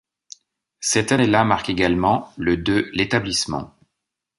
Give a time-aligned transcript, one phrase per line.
[0.79, 3.75] Cette année-là marque également le de l'établissement.